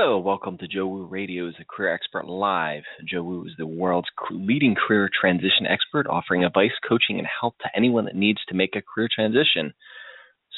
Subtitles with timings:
[0.00, 2.84] So, welcome to Joe Wu Radio's Career Expert Live.
[3.06, 7.68] Joe Wu is the world's leading career transition expert, offering advice, coaching, and help to
[7.76, 9.74] anyone that needs to make a career transition.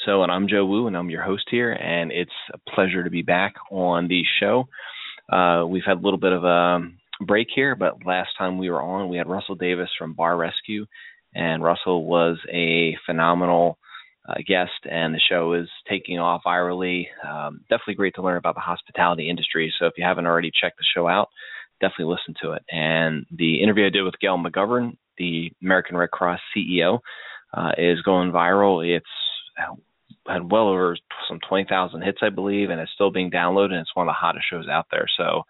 [0.05, 3.09] So, and I'm Joe Wu, and I'm your host here, and it's a pleasure to
[3.09, 4.69] be back on the show.
[5.29, 6.79] Uh, we've had a little bit of a
[7.25, 10.85] break here, but last time we were on, we had Russell Davis from Bar Rescue,
[11.35, 13.77] and Russell was a phenomenal
[14.27, 17.05] uh, guest, and the show is taking off virally.
[17.27, 19.73] Um, definitely great to learn about the hospitality industry.
[19.77, 21.29] So if you haven't already checked the show out,
[21.81, 22.63] definitely listen to it.
[22.71, 26.99] And the interview I did with Gail McGovern, the American Red Cross CEO,
[27.53, 28.85] uh, is going viral.
[28.85, 29.05] It's
[30.27, 30.95] had well over
[31.27, 33.71] some 20,000 hits, I believe, and it's still being downloaded.
[33.71, 35.05] And it's one of the hottest shows out there.
[35.17, 35.43] So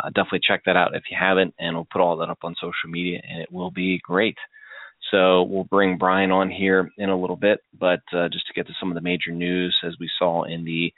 [0.00, 2.54] uh, definitely check that out if you haven't, and we'll put all that up on
[2.60, 4.36] social media, and it will be great.
[5.14, 8.66] So we'll bring Brian on here in a little bit, but uh, just to get
[8.66, 10.92] to some of the major news as we saw in the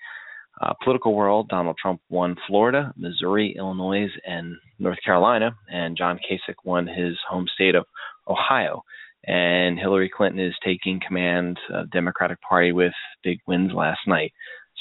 [0.59, 6.55] uh, political world, Donald Trump won Florida, Missouri, Illinois, and North Carolina, and John Kasich
[6.65, 7.85] won his home state of
[8.27, 8.85] Ohio.
[9.27, 14.33] And Hillary Clinton is taking command of the Democratic Party with big wins last night.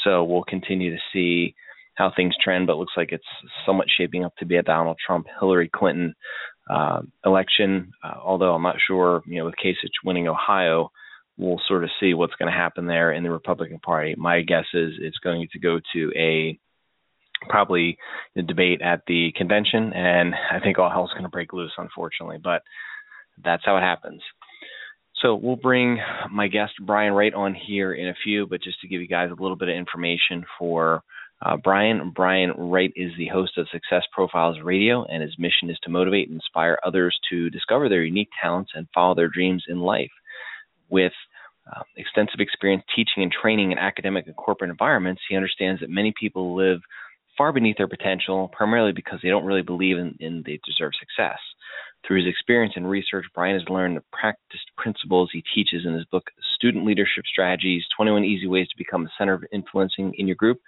[0.05, 1.55] So we'll continue to see
[1.95, 3.23] how things trend, but it looks like it's
[3.65, 6.15] somewhat shaping up to be a Donald Trump Hillary Clinton
[6.69, 7.93] uh, election.
[8.03, 10.91] Uh, although I'm not sure, you know, with Kasich winning Ohio,
[11.37, 14.15] we'll sort of see what's going to happen there in the Republican Party.
[14.17, 16.59] My guess is it's going to go to a
[17.49, 17.97] probably
[18.35, 22.37] the debate at the convention, and I think all hell's going to break loose, unfortunately.
[22.43, 22.61] But
[23.43, 24.21] that's how it happens.
[25.21, 25.99] So we'll bring
[26.31, 29.29] my guest Brian Wright on here in a few, but just to give you guys
[29.31, 31.03] a little bit of information for
[31.41, 35.77] uh, Brian Brian Wright is the host of Success Profiles Radio, and his mission is
[35.83, 39.79] to motivate and inspire others to discover their unique talents and follow their dreams in
[39.79, 40.11] life.
[40.89, 41.13] With
[41.73, 46.13] uh, extensive experience teaching and training in academic and corporate environments, he understands that many
[46.17, 46.79] people live
[47.37, 51.39] far beneath their potential, primarily because they don't really believe in, in they deserve success.
[52.07, 56.05] Through his experience and research, Brian has learned the practiced principles he teaches in his
[56.05, 60.35] book, Student Leadership Strategies 21 Easy Ways to Become a Center of Influencing in Your
[60.35, 60.61] Group,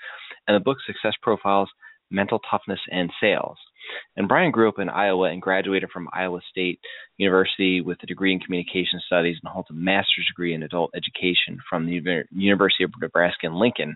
[0.48, 1.70] and the book, Success Profiles
[2.10, 3.58] Mental Toughness and Sales.
[4.16, 6.80] And Brian grew up in Iowa and graduated from Iowa State
[7.18, 11.60] University with a degree in communication studies and holds a master's degree in adult education
[11.70, 13.96] from the University of Nebraska in Lincoln.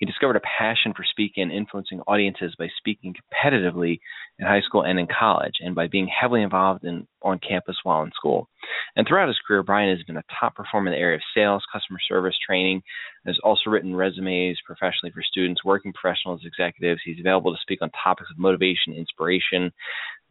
[0.00, 4.00] He discovered a passion for speaking and influencing audiences by speaking competitively
[4.38, 8.02] in high school and in college, and by being heavily involved in on campus while
[8.02, 8.48] in school.
[8.96, 11.62] And throughout his career, Brian has been a top performer in the area of sales,
[11.70, 12.82] customer service, training,
[13.26, 17.02] has also written resumes professionally for students, working professionals, executives.
[17.04, 19.70] He's available to speak on topics of motivation, inspiration,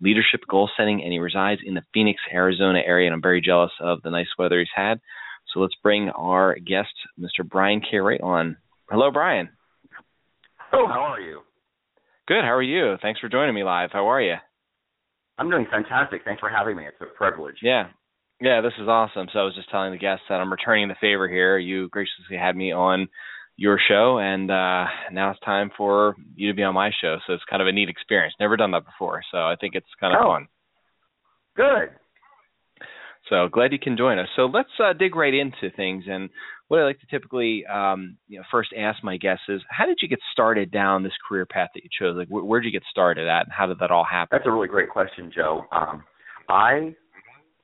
[0.02, 3.72] leadership, goal setting, and he resides in the Phoenix, Arizona area, and I'm very jealous
[3.80, 5.00] of the nice weather he's had.
[5.54, 7.48] So let's bring our guest, Mr.
[7.48, 7.84] Brian.
[7.94, 8.58] Wright, on.
[8.90, 9.50] Hello, Brian.
[10.74, 11.42] Oh, how are you?
[12.28, 12.44] Good.
[12.44, 12.96] How are you?
[13.02, 13.90] Thanks for joining me live.
[13.92, 14.36] How are you?
[15.38, 16.22] I'm doing fantastic.
[16.26, 16.86] Thanks for having me.
[16.86, 17.56] It's a privilege.
[17.62, 17.88] Yeah.
[18.42, 19.28] Yeah, this is awesome.
[19.34, 21.58] So I was just telling the guests that I'm returning the favor here.
[21.58, 23.08] You graciously had me on
[23.58, 27.18] your show and uh now it's time for you to be on my show.
[27.28, 28.34] So it's kind of a neat experience.
[28.40, 29.22] Never done that before.
[29.32, 30.30] So I think it's kind of oh.
[30.30, 30.48] fun.
[31.58, 31.90] Good.
[33.30, 34.30] So glad you can join us.
[34.36, 36.06] So let's uh, dig right into things.
[36.08, 36.30] And
[36.70, 39.98] what I like to typically, um, you know, first ask my guests is, how did
[40.02, 42.16] you get started down this career path that you chose?
[42.16, 44.30] Like, wh- where did you get started at, and how did that all happen?
[44.32, 45.66] That's a really great question, Joe.
[45.72, 46.04] Um,
[46.48, 46.96] I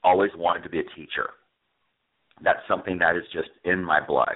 [0.04, 1.30] always wanted to be a teacher.
[2.44, 4.36] That's something that is just in my blood.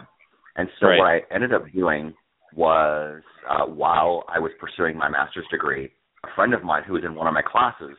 [0.56, 0.98] And so Right.
[1.00, 2.14] what I ended up doing
[2.54, 5.92] was, uh, while I was pursuing my master's degree,
[6.24, 7.98] a friend of mine who was in one of my classes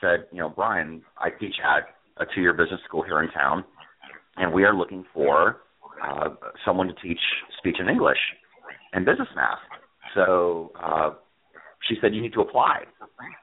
[0.00, 3.64] said, you know, Brian, I teach at a two-year business school here in town,
[4.36, 5.62] and we are looking for
[6.02, 6.28] uh,
[6.64, 7.20] someone to teach
[7.58, 8.18] speech and English
[8.92, 9.58] and business math.
[10.14, 11.10] So uh,
[11.88, 12.82] she said you need to apply,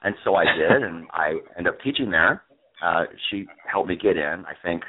[0.03, 2.43] and so I did, and I ended up teaching there.
[2.83, 4.43] Uh, she helped me get in.
[4.45, 4.83] I think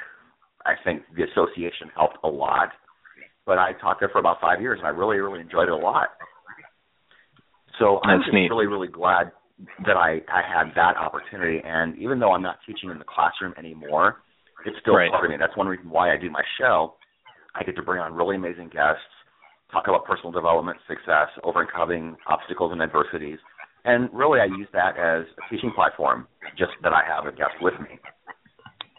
[0.67, 2.69] I think the association helped a lot,
[3.47, 5.77] but I taught there for about five years, and I really really enjoyed it a
[5.77, 6.09] lot.
[7.79, 8.49] So I'm just neat.
[8.51, 9.31] really, really glad
[9.87, 11.61] that I, I had that opportunity.
[11.65, 14.17] And even though I'm not teaching in the classroom anymore,
[14.65, 15.11] it's still Right.
[15.11, 15.37] part of me.
[15.39, 16.95] That's one reason why I do my show.
[17.59, 19.03] I get to bring on really amazing guests,
[19.73, 23.39] talk about personal development, success, overcoming obstacles and adversities.
[23.85, 26.27] And really, I use that as a teaching platform,
[26.57, 27.99] just that I have a guest with me.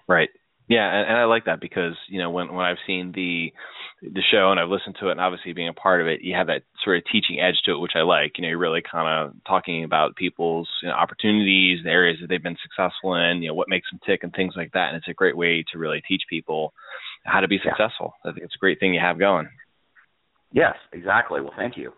[0.07, 0.29] Right.
[0.67, 3.51] Yeah, and, and I like that because you know when when I've seen the
[4.01, 6.35] the show and I've listened to it, and obviously being a part of it, you
[6.35, 8.38] have that sort of teaching edge to it, which I like.
[8.38, 12.27] You know, you're really kind of talking about people's you know, opportunities, the areas that
[12.27, 14.89] they've been successful in, you know, what makes them tick, and things like that.
[14.89, 16.73] And it's a great way to really teach people
[17.25, 17.71] how to be Yeah.
[17.71, 18.13] successful.
[18.25, 19.50] I think it's a great thing you have going.
[20.51, 21.42] Yes, exactly.
[21.42, 21.94] Well, thank you.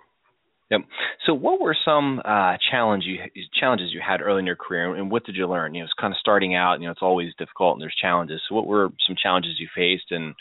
[0.69, 0.81] Yep.
[1.25, 3.19] So, what were some uh, challenge you,
[3.59, 5.73] challenges you had early in your career, and what did you learn?
[5.75, 6.79] You know, it's kind of starting out.
[6.79, 8.41] You know, it's always difficult, and there's challenges.
[8.47, 10.33] So, what were some challenges you faced, and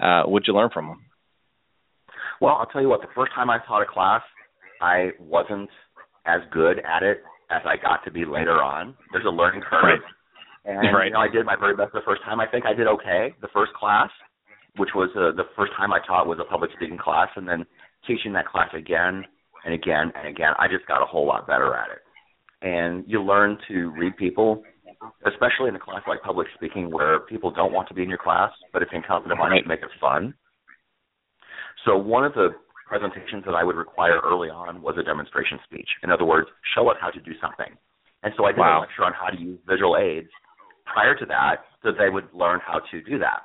[0.00, 1.06] uh, what did you learn from them?
[2.40, 3.00] Well, I'll tell you what.
[3.00, 4.22] The first time I taught a class,
[4.80, 5.70] I wasn't
[6.24, 8.94] as good at it as I got to be later on.
[9.12, 10.00] There's a learning curve, Right.
[10.64, 11.06] And Right.
[11.06, 12.40] you know, I did my very best the first time.
[12.40, 14.10] I think I did okay the first class,
[14.76, 17.64] which was uh, the first time I taught was a public speaking class, and then
[18.06, 19.24] teaching that class again
[19.64, 22.02] and again and again, I just got a whole lot better at it.
[22.62, 24.64] And you learn to read people,
[25.26, 28.18] especially in a class like public speaking, where people don't want to be in your
[28.18, 29.62] class, but it's incumbent upon you Right.
[29.62, 30.34] to make it fun.
[31.84, 32.54] So one of the
[32.86, 35.88] presentations that I would require early on was a demonstration speech.
[36.02, 37.76] In other words, show us how to do something.
[38.22, 38.78] And so I did Wow.
[38.78, 40.30] a lecture on how to use visual aids
[40.86, 43.42] prior to that, so they would learn how to do that.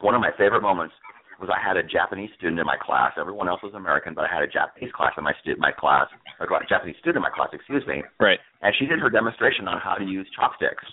[0.00, 0.94] One of my favorite moments
[1.40, 3.12] was I had a Japanese student in my class.
[3.18, 6.08] Everyone else was American, but I had a Japanese class in my stu- my class,
[6.38, 8.02] a Japanese student in my class, excuse me.
[8.18, 8.38] Right.
[8.62, 10.84] And she did her demonstration on how to use chopsticks.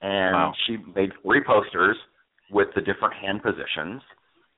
[0.00, 0.54] And Wow.
[0.66, 1.96] she made three posters
[2.50, 4.02] with the different hand positions.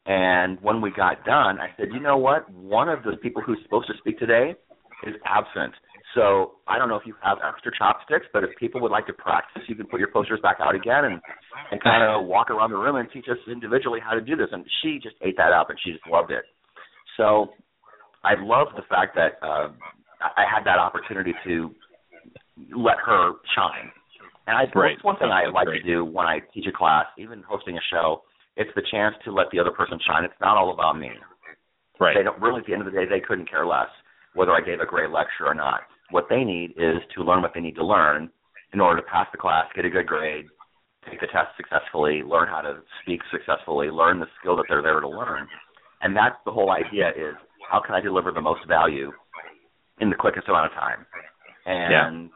[0.06, 2.48] And when we got done, I said, you know what?
[2.50, 4.54] One of the people who's supposed to speak today
[5.04, 5.74] is absent.
[6.14, 9.12] So I don't know if you have extra chopsticks, but if people would like to
[9.12, 11.20] practice, you can put your posters back out again and,
[11.72, 14.48] and kind of walk around the room and teach us individually how to do this.
[14.52, 16.44] And she just ate that up and she just loved it.
[17.16, 17.48] So
[18.22, 19.68] I love the fact that uh,
[20.22, 21.70] I had that opportunity to
[22.76, 23.90] let her shine.
[24.46, 24.94] And I, Right.
[24.94, 25.82] it's one thing I That's like great.
[25.82, 28.22] to do when I teach a class, even hosting a show.
[28.56, 30.22] It's the chance to let the other person shine.
[30.24, 31.10] It's not all about me.
[31.98, 32.14] Right.
[32.16, 33.88] They don't really at the end of the day they couldn't care less
[34.34, 35.82] whether I gave a great lecture or not.
[36.10, 38.30] What they need is to learn what they need to learn
[38.72, 40.46] in order to pass the class, get a good grade,
[41.10, 45.00] take the test successfully, learn how to speak successfully, learn the skill that they're there
[45.00, 45.46] to learn.
[46.02, 47.34] And that's the whole idea is
[47.70, 49.10] how can I deliver the most value
[50.00, 51.06] in the quickest amount of time?
[51.66, 52.30] And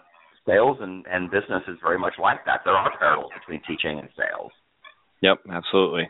[0.46, 2.60] sales and, and business is very much like that.
[2.64, 4.52] There are parallels between teaching and sales.
[5.20, 6.08] Yep, absolutely.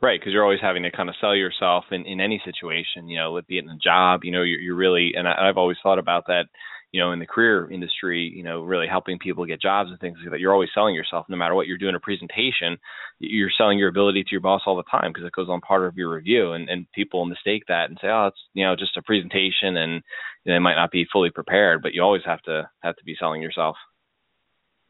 [0.00, 3.18] Right, because you're always having to kind of sell yourself in, in any situation, you
[3.18, 5.76] know, be it in a job, you know, you're, you're really, and I, I've always
[5.82, 6.44] thought about that,
[6.92, 10.18] you know, in the career industry, you know, really helping people get jobs and things
[10.22, 10.40] like that.
[10.40, 12.78] You're always selling yourself, no matter what you're doing a presentation,
[13.18, 15.84] you're selling your ability to your boss all the time because it goes on part
[15.84, 18.96] of your review, and and people mistake that and say, oh, it's you know just
[18.96, 20.02] a presentation, and
[20.44, 23.42] they might not be fully prepared, but you always have to have to be selling
[23.42, 23.76] yourself.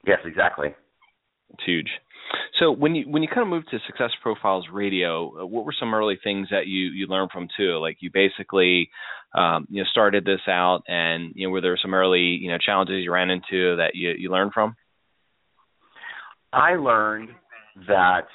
[0.06, 0.69] Yes, exactly.
[1.50, 1.90] It's huge.
[2.58, 5.75] So when you when you kind of moved to Success Profiles Radio, uh, what were
[5.78, 7.78] some early things that you you learned from too?
[7.78, 8.88] Like you basically
[9.34, 12.58] um, you know started this out, and you know were there some early you know
[12.58, 14.74] challenges you ran into that you you learned from?
[16.53, 17.31] I learned
[17.86, 18.27] that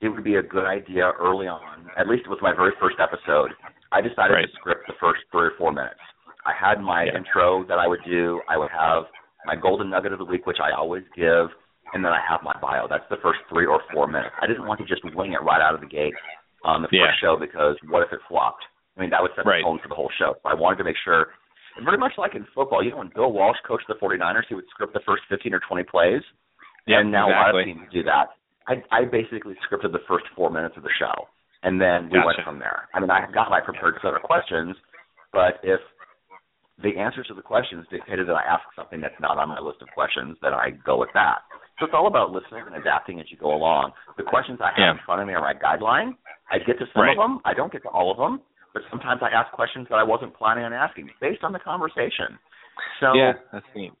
[0.00, 3.50] it would be a good idea early on, at least with my very first episode.
[3.92, 4.46] I decided Right.
[4.46, 6.00] to script the first three or four minutes.
[6.46, 7.16] I had my Yeah.
[7.16, 8.40] intro that I would do.
[8.48, 9.04] I would have
[9.44, 11.50] my golden nugget of the week, which I always give,
[11.94, 12.86] and then I have my bio.
[12.88, 14.34] That's the first three or four minutes.
[14.40, 16.14] I didn't want to just wing it right out of the gate
[16.64, 17.14] um, on the first Yeah.
[17.20, 18.64] show because what if it flopped?
[18.96, 19.58] I mean, that would set Right.
[19.60, 20.34] the tone for the whole show.
[20.42, 21.32] So I wanted to make sure,
[21.84, 24.68] very much like in football, you know, when Bill Walsh coached the 49ers, he would
[24.70, 26.22] script the first 15 or 20 plays
[26.86, 27.60] Yeah, and now a lot exactly.
[27.72, 28.30] of teams do that.
[28.66, 31.14] I, I basically scripted the first four minutes of the show,
[31.62, 32.88] and then we went from there.
[32.92, 34.76] I mean, I got my prepared set of questions,
[35.32, 35.80] but if
[36.82, 39.80] the answers to the questions dictated that I ask something that's not on my list
[39.82, 41.38] of questions, then I go with that.
[41.78, 43.92] So it's all about listening and adapting as you go along.
[44.16, 44.90] The questions I have Yeah.
[44.92, 46.16] in front of me are my guideline.
[46.50, 47.16] I get to some Right.
[47.16, 47.40] of them.
[47.44, 48.42] I don't get to all of them,
[48.72, 52.38] but sometimes I ask questions that I wasn't planning on asking based on the conversation.
[53.00, 53.92] So yeah, that's neat.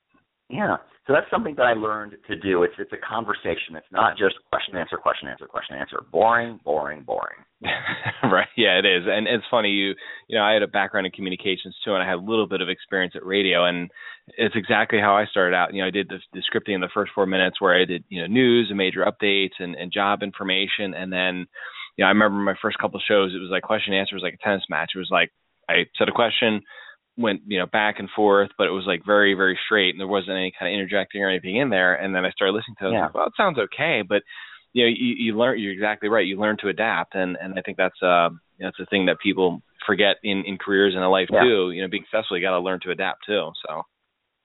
[0.48, 0.76] Yeah.
[1.06, 2.64] So that's something that I learned to do.
[2.64, 3.76] It's it's a conversation.
[3.76, 6.00] It's not just question answer question answer question answer.
[6.12, 7.40] Boring, boring, boring.
[8.22, 8.48] right.
[8.58, 9.04] Yeah, it is.
[9.06, 9.94] And it's funny you
[10.28, 12.60] you know, I had a background in communications too and I had a little bit
[12.60, 13.90] of experience at radio and
[14.36, 15.72] it's exactly how I started out.
[15.72, 18.04] You know, I did the, the scripting in the first 4 minutes where I did,
[18.10, 21.46] you know, news and major updates and and job information and then
[21.96, 24.34] you know, I remember my first couple shows it was like question answer was like
[24.34, 24.92] a tennis match.
[24.94, 25.32] It was like
[25.70, 26.60] I said a question,
[27.18, 30.06] went you know back and forth, but it was like very very straight, and there
[30.06, 31.94] wasn't any kind of interjecting or anything in there.
[31.94, 32.88] And then I started listening to it.
[32.88, 33.04] I was Yeah.
[33.06, 34.22] like, well, it sounds okay, but
[34.72, 35.58] you know, you, you learn.
[35.58, 36.26] You're exactly right.
[36.26, 39.62] You learn to adapt, and and I think that's uh that's a thing that people
[39.86, 41.42] forget in in careers and in life Yeah.
[41.42, 41.70] too.
[41.72, 43.50] You know, being successful, you got to learn to adapt too.
[43.66, 43.82] So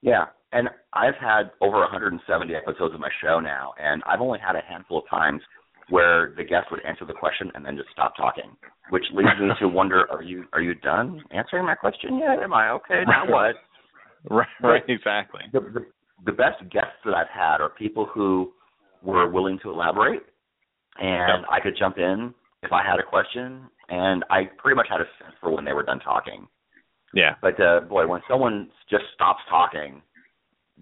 [0.01, 4.55] Yeah, and I've had over 170 episodes of my show now, and I've only had
[4.55, 5.41] a handful of times
[5.89, 8.55] where the guest would answer the question and then just stop talking,
[8.89, 12.41] which leads me to wonder: Are you are you done answering my question yet?
[12.43, 13.03] Am I okay?
[13.07, 13.55] Now what?
[14.29, 15.41] right, right, exactly.
[15.51, 15.85] The, the
[16.25, 18.51] the best guests that I've had are people who
[19.01, 20.23] were willing to elaborate,
[20.97, 21.49] and Yep.
[21.51, 25.05] I could jump in if I had a question, and I pretty much had a
[25.21, 26.47] sense for when they were done talking.
[27.13, 30.01] Yeah, But uh, boy, when someone just stops talking,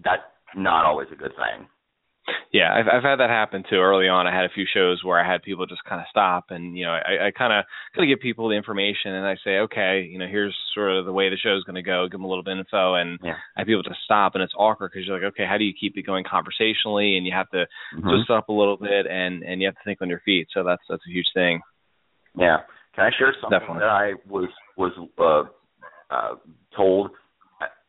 [0.02, 0.22] that's
[0.56, 1.68] not always a good thing.
[2.52, 2.72] Yeah.
[2.74, 3.76] I've I've had that happen too.
[3.76, 6.46] Early on, I had a few shows where I had people just kind of stop,
[6.50, 7.64] and you know, I, I kind of
[7.94, 11.04] kind of give people the information, and I say, okay, you know, here's sort of
[11.04, 12.04] the way the show's going to go.
[12.06, 13.34] Give them a little bit of info, and Yeah.
[13.56, 15.74] I have people to stop, and it's awkward because you're like, okay, how do you
[15.78, 18.02] keep it going conversationally, and you have to Mhm.
[18.02, 20.48] twist up a little bit, and and you have to think on your feet.
[20.52, 21.60] So that's that's a huge thing.
[22.36, 22.58] Yeah.
[22.94, 23.80] Can I share something Definitely.
[23.80, 25.44] that I was was uh,
[26.14, 26.34] uh,
[26.76, 27.10] told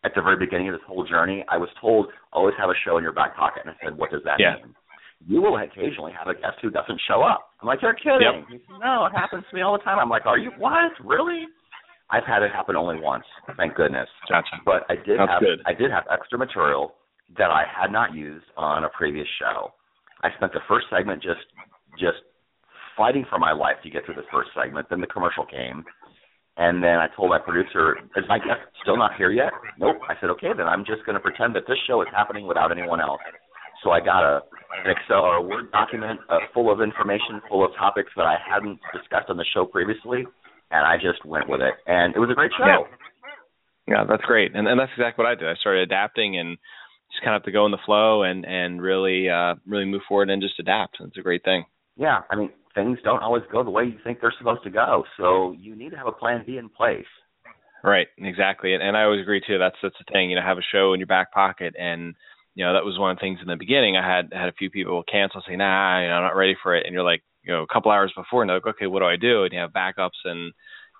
[0.04, 1.44] at- the very beginning of this whole journey?
[1.50, 4.12] I was told always have a show in your back pocket, and I said, what
[4.12, 4.56] does that Yeah.
[4.56, 4.76] mean?
[5.26, 7.52] You will occasionally have a guest who doesn't show up.
[7.62, 8.20] I'm like, you're kidding.
[8.22, 8.48] Yep.
[8.50, 9.98] He said, no, it happens to me all the time.
[10.00, 10.92] I'm like, are you what?
[11.04, 11.48] Really?
[12.10, 13.24] I've had it happen only once.
[13.56, 14.10] Thank goodness.
[14.28, 14.58] Gotcha.
[14.66, 15.62] But I did That's have good.
[15.66, 16.96] I did have extra material
[17.38, 19.74] that I had not used on a previous show.
[20.22, 21.40] I spent the first segment just
[21.98, 22.20] just
[22.98, 24.88] fighting for my life to get through the first segment.
[24.90, 25.84] Then the commercial came,
[26.58, 29.98] and then I told my producer, "Is my guest still not here yet?" Nope.
[30.10, 32.72] I said, "Okay, then I'm just going to pretend that this show is happening without
[32.72, 33.22] anyone else."
[33.84, 34.42] So I got a
[34.86, 38.38] an Excel or a Word document uh, full of information, full of topics that I
[38.42, 40.26] hadn't discussed on the show previously,
[40.72, 42.66] and I just went with it, and it was a great show.
[42.66, 42.80] Yeah.
[43.86, 45.50] Yeah, that's great, and and that's exactly what I did.
[45.50, 46.58] I started adapting and
[47.12, 50.02] just kind of have to go in the flow and and really uh really move
[50.08, 50.98] forward and just adapt.
[51.02, 51.66] It's a great thing.
[51.98, 55.04] yeah, I mean, things don't always go the way you think they're supposed to go.
[55.18, 57.06] So you need to have a plan B in place.
[57.84, 59.58] Right, exactly, and, and I always agree too.
[59.60, 60.30] That's that's the thing.
[60.30, 62.16] You know, have a show in your back pocket, and
[62.56, 63.98] you know that was one of the things in the beginning.
[63.98, 66.76] I had had a few people cancel, say, "Nah, you know, I'm not ready for
[66.78, 69.00] it," and you're like, you know, a couple hours before, and they're like, "Okay, what
[69.00, 70.54] do I do?" And you have backups, and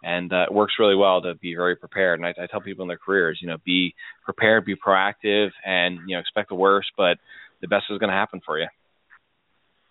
[0.04, 2.20] and uh, it works really well to be very prepared.
[2.20, 6.00] And I, I tell people in their careers, you know, be prepared, be proactive, and
[6.06, 7.18] you know, expect the worst, but
[7.62, 8.68] the best is going to happen for you.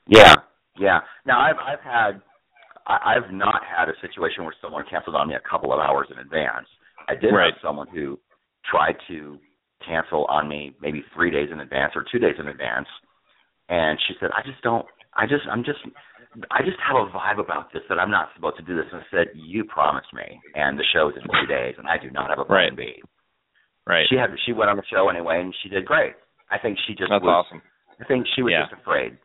[0.08, 0.34] Yeah,
[0.78, 1.00] yeah.
[1.26, 2.22] Now I've I've had
[2.86, 6.08] I, I've not had a situation where someone canceled on me a couple of hours
[6.10, 6.66] in advance.
[7.08, 7.52] I did Right.
[7.52, 8.18] have someone who
[8.68, 9.38] tried to
[9.86, 12.86] cancel on me maybe three days in advance or two days in advance,
[13.68, 14.86] and she said, "I just don't.
[15.14, 15.80] I just I'm just."
[16.50, 18.86] I just have a vibe about this that I'm not supposed to do this.
[18.90, 22.08] And I said, "You promised me, and the show's in two days, and I do
[22.10, 22.76] not have a plan Right.
[22.76, 23.02] B."
[23.86, 24.06] Right.
[24.08, 26.14] She had she went on the show anyway, and she did great.
[26.50, 27.44] I think she just That's was.
[27.44, 27.60] awesome.
[28.00, 28.62] I think she was Yeah.
[28.64, 29.18] just afraid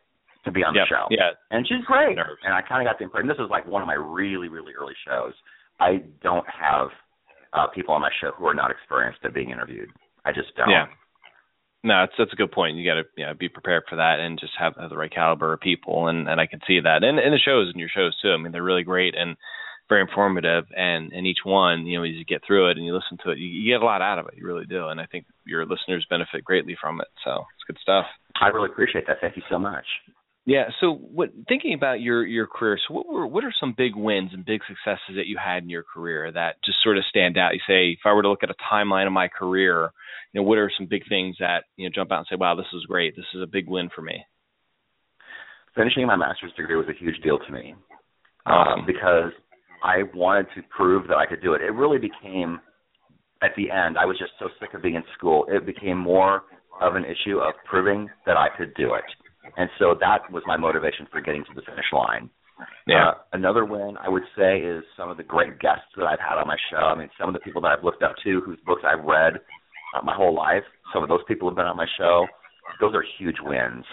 [0.48, 0.88] to be on Yep.
[0.88, 1.06] the show.
[1.12, 1.32] Yeah.
[1.52, 2.16] And she's great.
[2.16, 2.42] Nerves.
[2.44, 4.74] And I kind of got the impression this is like one of my really, really
[4.74, 5.34] early shows.
[5.80, 6.90] I don't have
[7.54, 9.90] uh, people on my show who are not experienced at being interviewed.
[10.26, 10.70] I just don't.
[10.70, 10.88] Yeah.
[11.84, 12.76] No, that's that's a good point.
[12.76, 15.14] You got to you know, be prepared for that and just have, have the right
[15.14, 17.90] caliber of people, and and I can see that, and and the shows and your
[17.94, 18.32] shows too.
[18.32, 19.38] I mean, they're really great and
[19.88, 22.94] very informative, and and each one, you know, as you get through it and you
[22.94, 24.34] listen to it, you, you get a lot out of it.
[24.36, 27.08] You really do, and I think your listeners benefit greatly from it.
[27.24, 28.06] So it's good stuff.
[28.42, 29.18] I really appreciate that.
[29.22, 29.86] Thank you so much.
[30.48, 30.70] Yeah.
[30.80, 32.80] So, what thinking about your your career?
[32.88, 35.70] So, what were what are some big wins and big successes that you had in
[35.70, 37.54] your career that just sort of stand out?
[37.54, 39.92] You say, if I were to look at a timeline of my career,
[40.32, 42.56] you know, what are some big things that you know jump out and say, wow,
[42.56, 43.14] this is great.
[43.18, 44.24] This is a big win for me.
[45.76, 47.76] Finishing my master's degree was a huge deal to me
[48.46, 48.80] Awesome.
[48.80, 49.32] um, because
[49.84, 51.62] I wanted to prove that I could do it.
[51.62, 52.60] It really became,
[53.44, 55.46] at the end, I was just so sick of being in school.
[55.50, 56.44] It became more
[56.82, 59.04] of an issue of proving that I could do it.
[59.56, 62.30] And so that was my motivation for getting to the finish line.
[62.88, 63.10] Yeah.
[63.10, 66.38] Uh, another win I would say is some of the great guests that I've had
[66.40, 66.78] on my show.
[66.78, 69.36] I mean, some of the people that I've looked up to, whose books I've read
[69.96, 70.64] uh, my whole life.
[70.94, 72.26] Some of those people have been on my show.
[72.82, 73.86] Those are huge wins.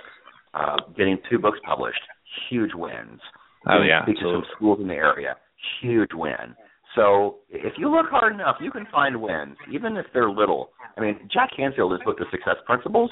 [0.54, 2.00] Uh, getting two books published,
[2.48, 3.20] huge wins.
[3.66, 4.02] Oh yeah.
[4.02, 5.36] speak to some schools in the area,
[5.80, 6.54] huge win.
[6.94, 10.70] So if you look hard enough, you can find wins, even if they're little.
[10.96, 13.10] I mean, Jack Canfield, his book, The Success Principles,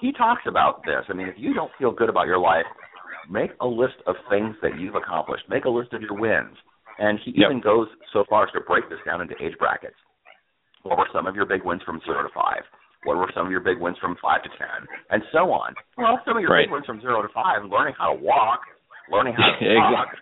[0.00, 1.04] he talks about this.
[1.08, 2.64] I mean, if you don't feel good about your life,
[3.28, 5.44] make a list of things that you've accomplished.
[5.48, 6.56] Make a list of your wins.
[6.98, 7.50] And he Yep.
[7.50, 9.96] even goes so far as to break this down into age brackets.
[10.82, 12.62] What were some of your big wins from zero to five?
[13.02, 14.88] What were some of your big wins from five to ten?
[15.10, 15.76] And so on.
[15.96, 16.64] Well, some of your Right.
[16.64, 18.62] big wins from zero to five, learning how to walk,
[19.08, 20.16] learning how to talk.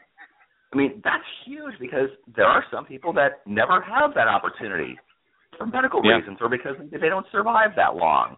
[0.77, 4.99] I mean, that's huge because there are some people that never have that opportunity
[5.57, 6.17] for medical Yeah.
[6.17, 8.37] reasons or because they don't survive that long.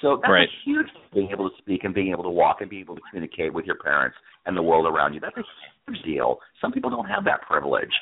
[0.00, 0.48] So that's Right.
[0.48, 3.02] a huge being able to speak and being able to walk and being able to
[3.10, 4.16] communicate with your parents
[4.46, 5.20] and the world around you.
[5.20, 5.42] That's a
[5.88, 6.40] huge deal.
[6.60, 7.92] Some people don't have that privilege.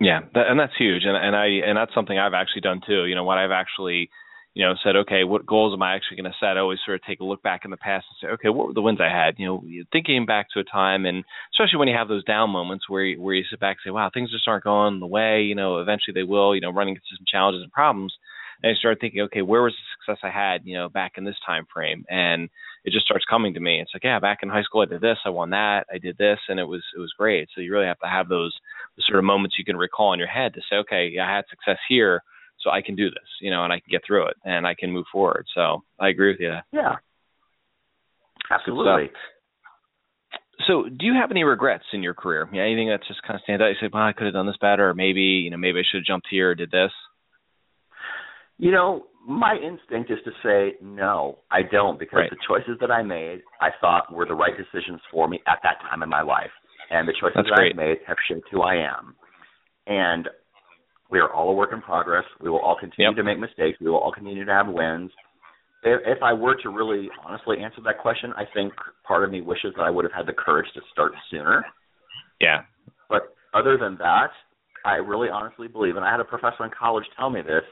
[0.00, 3.04] Yeah, that, and that's huge, and and I and that's something I've actually done too.
[3.06, 4.10] You know, what I've actually,
[4.58, 6.56] you know, said, okay, what goals am I actually going to set?
[6.56, 8.66] I always sort of take a look back in the past and say, okay, what
[8.66, 9.38] were the wins I had?
[9.38, 11.22] You know, thinking back to a time, and
[11.54, 13.94] especially when you have those down moments where you, where you sit back and say,
[13.94, 15.42] wow, things just aren't going the way.
[15.42, 16.56] You know, eventually they will.
[16.56, 18.12] You know, running into some challenges and problems.
[18.60, 21.24] And I start thinking, okay, where was the success I had, you know, back in
[21.24, 22.04] this time frame?
[22.10, 22.50] And
[22.82, 23.80] it just starts coming to me.
[23.80, 26.18] It's like, yeah, back in high school I did this, I won that, I did
[26.18, 27.48] this, and it was it was great.
[27.54, 28.58] So you really have to have those
[29.06, 31.78] sort of moments you can recall in your head to say, okay, I had success
[31.88, 32.24] here,
[32.60, 34.74] so I can do this, you know, and I can get through it and I
[34.74, 35.46] can move forward.
[35.54, 36.54] So I agree with you.
[36.72, 36.96] Yeah.
[38.50, 39.10] Absolutely.
[40.66, 42.48] So, do you have any regrets in your career?
[42.52, 43.68] Yeah, anything that just kind of stands out?
[43.68, 45.82] You say, "Well, I could have done this better," or maybe, you know, maybe I
[45.88, 46.90] should have jumped here or did this.
[48.58, 52.30] You know, my instinct is to say no, I don't, because Right.
[52.30, 55.80] the choices that I made, I thought were the right decisions for me at that
[55.80, 56.52] time in my life,
[56.90, 57.58] and the choices that.
[57.58, 59.14] I've made have shaped who I am.
[59.86, 60.28] And
[61.10, 62.24] we are all a work in progress.
[62.40, 63.16] We will all continue Yep.
[63.16, 63.78] to make mistakes.
[63.80, 65.10] We will all continue to have wins.
[65.82, 68.72] If, if I were to really honestly answer that question, I think
[69.04, 71.64] part of me wishes that I would have had the courage to start sooner.
[72.40, 72.62] Yeah.
[73.08, 74.30] But other than that,
[74.84, 77.62] I really honestly believe, and I had a professor in college tell me this,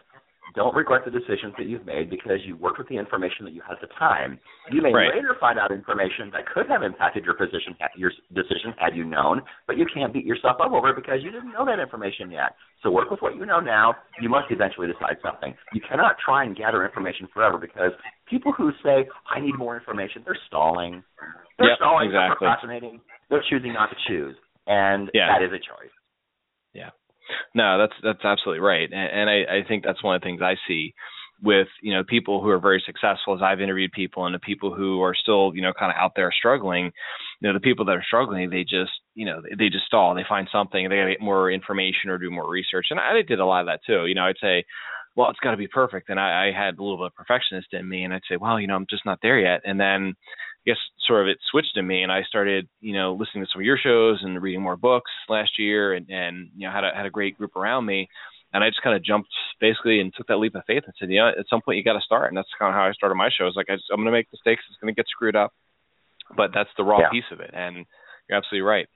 [0.54, 3.60] don't regret the decisions that you've made because you worked with the information that you
[3.60, 4.38] had at the time.
[4.70, 5.14] You may Right.
[5.14, 9.42] later find out information that could have impacted your position, your decision had you known,
[9.66, 12.54] but you can't beat yourself up over it because you didn't know that information yet.
[12.82, 13.96] So work with what you know now.
[14.20, 15.54] You must eventually decide something.
[15.72, 17.92] You cannot try and gather information forever because
[18.26, 21.02] people who say, I need more information, they're stalling.
[21.58, 23.00] They're Yep, stalling, they're procrastinating,
[23.30, 24.36] they're choosing not to choose.
[24.66, 25.28] And Yeah.
[25.28, 25.90] that is a choice.
[27.54, 30.42] No, that's that's absolutely right, and, and I, I think that's one of the things
[30.42, 30.94] I see
[31.42, 33.34] with you know people who are very successful.
[33.34, 36.12] As I've interviewed people, and the people who are still you know kind of out
[36.16, 36.86] there struggling,
[37.40, 40.14] you know the people that are struggling, they just you know they just stall.
[40.14, 43.46] They find something, they get more information or do more research, and I did a
[43.46, 44.06] lot of that too.
[44.06, 44.64] You know, I'd say.
[45.14, 47.68] Well, it's got to be perfect, and I, I had a little bit of perfectionist
[47.72, 49.62] in me, and I'd say, well, you know, I'm just not there yet.
[49.64, 50.12] And then,
[50.66, 50.76] guess,
[51.06, 53.66] sort of it switched in me, and I started, you know, listening to some of
[53.66, 57.06] your shows and reading more books last year, and and you know had a had
[57.06, 58.08] a great group around me,
[58.52, 59.28] and I just kind of jumped
[59.60, 61.84] basically and took that leap of faith and said, you know, at some point you
[61.84, 63.46] got to start, and that's kind of how I started my show.
[63.46, 65.52] It's like I I'm going to make mistakes, it's going to get screwed up,
[66.36, 67.10] but that's the raw Yeah.
[67.10, 67.86] piece of it, and
[68.28, 68.88] you're absolutely right.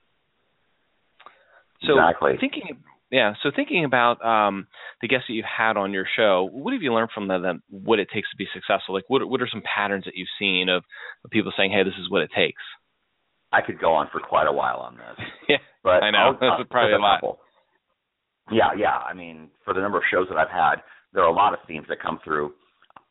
[1.87, 2.37] So Exactly.
[2.39, 2.77] thinking,
[3.11, 4.67] yeah, so thinking about um,
[5.01, 7.61] the guests that you've had on your show, what have you learned from them?
[7.69, 8.95] what it takes to be successful?
[8.95, 10.83] Like, what what are some patterns that you've seen of,
[11.25, 12.61] of people saying, "Hey, this is what it takes"?
[13.51, 15.25] I could go on for quite a while on this.
[15.49, 16.37] yeah, But I know.
[16.39, 17.17] That's probably a lot.
[17.17, 17.39] couple.
[18.49, 18.95] Yeah, yeah.
[18.95, 20.75] I mean, for the number of shows that I've had,
[21.13, 22.53] there are a lot of themes that come through.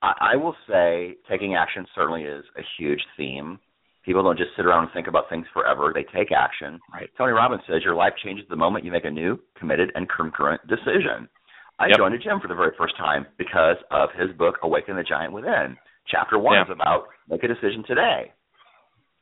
[0.03, 3.59] I, I will say taking action certainly is a huge theme.
[4.05, 5.93] People don't just sit around and think about things forever.
[5.95, 6.81] They take action.
[6.93, 7.11] Right.
[7.19, 10.67] Tony Robbins says your life changes the moment you make a new, committed, and concurrent
[10.67, 11.29] decision.
[11.79, 11.99] I Yep.
[11.99, 15.33] joined a gym for the very first time because of his book, Awaken the Giant
[15.33, 15.77] Within.
[16.07, 16.65] Chapter one Yeah.
[16.65, 18.33] is about make a decision today.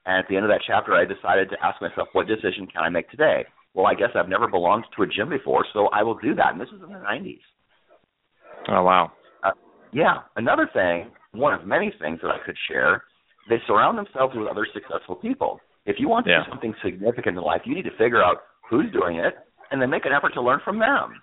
[0.07, 2.83] And at the end of that chapter, I decided to ask myself, what decision can
[2.83, 3.45] I make today?
[3.75, 6.53] Well, I guess I've never belonged to a gym before, so I will do that.
[6.53, 7.43] And this is in the 90s.
[8.69, 9.13] Oh wow.
[9.43, 9.53] Uh,
[9.93, 10.23] yeah.
[10.37, 13.05] Another thing, one of many things that I could share,
[13.49, 15.61] they surround themselves with other successful people.
[15.87, 16.45] If you want to Yeah.
[16.45, 19.39] do something significant in life, you need to figure out who's doing it
[19.71, 21.23] and then make an effort to learn from them.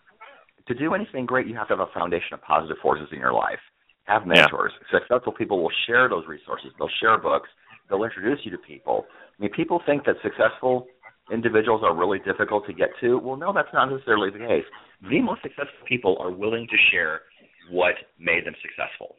[0.68, 3.34] To do anything great, you have to have a foundation of positive forces in your
[3.34, 3.62] life.
[4.06, 4.42] Have Yeah.
[4.42, 4.74] mentors.
[4.90, 6.74] Successful people will share those resources.
[6.78, 7.50] They'll share books.
[7.88, 9.08] They'll introduce you to people.
[9.12, 10.88] I mean, people think that successful
[11.32, 13.18] individuals are really difficult to get to.
[13.20, 14.66] Well, no, that's not necessarily the case.
[15.02, 17.24] The most successful people are willing to share
[17.70, 19.18] what made them successful.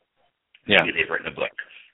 [0.67, 0.83] Yeah.
[0.83, 1.51] Maybe they've written a book.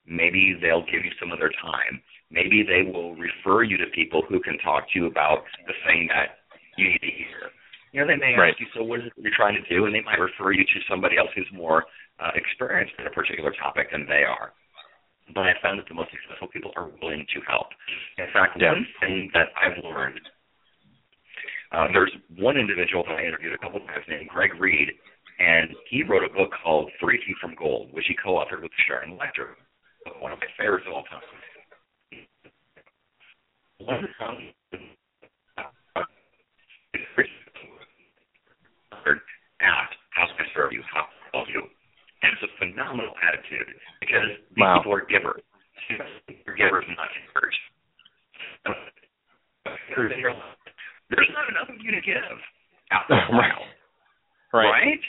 [0.07, 2.03] Maybe they'll give you some of their time.
[2.31, 6.09] Maybe they will refer you to people who can talk to you about the thing
[6.09, 6.41] that
[6.77, 7.51] you need to hear.
[7.93, 8.51] You know, they may Right.
[8.51, 9.85] ask you, so what is it you're trying to do?
[9.85, 11.87] And they might refer you to somebody else who's more
[12.19, 14.53] uh, experienced in a particular topic than they are.
[15.35, 17.69] But I found that the most successful people are willing to help.
[18.19, 18.73] In fact, Yeah.
[18.73, 20.21] one thing that I've learned,
[21.73, 24.99] uh, there's one individual that I interviewed a couple of times named Greg Reid,
[25.39, 29.17] and he wrote a book called Three Feet from Gold, which he co-authored with Sharon
[29.19, 29.57] Lechter,
[30.21, 31.23] one of my favorites of all time.
[33.79, 34.09] One
[39.61, 40.83] asked, "How can I serve you?
[40.83, 41.71] How can I help you?"
[42.23, 44.79] And it's a phenomenal attitude because these Wow.
[44.79, 45.43] people are givers.
[45.89, 47.59] They're givers, not takers.
[51.09, 52.43] There's not enough of you to give.
[52.91, 53.67] out a while,
[54.53, 54.71] Right.
[54.71, 55.01] right?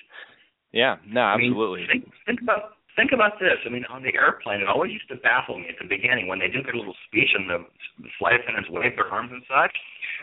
[0.71, 1.83] Yeah, no, absolutely.
[1.83, 3.57] I mean, think, think about think about this.
[3.65, 6.39] I mean, on the airplane, it always used to baffle me at the beginning when
[6.39, 7.65] they do their little speech and the,
[8.01, 9.73] the flight attendants wave their arms and such.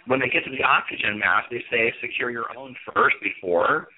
[0.07, 3.89] When they get to the oxygen mask, they say secure your own first before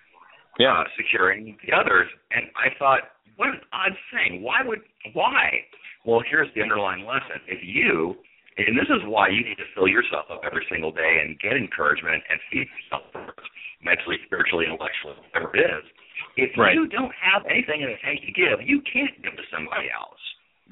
[0.59, 0.81] yeah.
[0.81, 2.09] uh, securing the others.
[2.33, 4.43] And I thought, what an odd thing.
[4.43, 4.81] Why would
[5.13, 5.65] why?
[6.05, 7.41] Well, here's the underlying lesson.
[7.47, 8.17] If you
[8.59, 11.57] and this is why you need to fill yourself up every single day and get
[11.57, 13.09] encouragement and feed yourself
[13.81, 15.85] mentally, spiritually, intellectually, whatever it is
[16.37, 16.75] if right.
[16.75, 20.21] you don't have anything in the tank to give, you can't give to somebody else.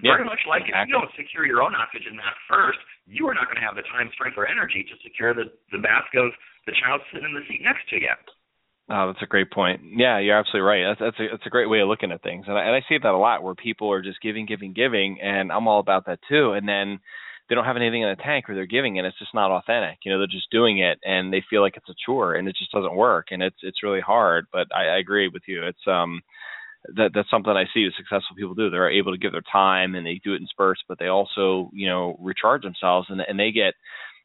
[0.01, 0.81] Yeah, Very much like exactly.
[0.81, 3.77] if you don't secure your own oxygen mask first, you are not going to have
[3.77, 6.33] the time, strength, or energy to secure the, the mask of
[6.65, 8.17] the child sitting in the seat next to you.
[8.89, 9.83] Oh, that's a great point.
[9.85, 10.83] Yeah, you're absolutely right.
[10.83, 12.83] That's that's a that's a great way of looking at things, and I, and I
[12.89, 16.07] see that a lot where people are just giving, giving, giving, and I'm all about
[16.07, 16.59] that too.
[16.59, 16.99] And then
[17.51, 19.05] they don't have anything in the tank or they're giving it.
[19.05, 19.99] It's just not authentic.
[20.05, 22.55] You know, they're just doing it and they feel like it's a chore and it
[22.57, 24.47] just doesn't work and it's it's really hard.
[24.53, 25.67] But I, I agree with you.
[25.67, 26.23] It's um
[26.95, 28.71] that that's something I see successful people do.
[28.71, 31.71] They're able to give their time and they do it in spurts, but they also
[31.75, 33.75] you know recharge themselves and and they get